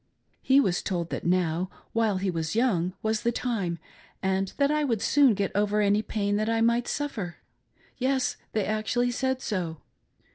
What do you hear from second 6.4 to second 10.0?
I might suffer. Yes, they actually said so.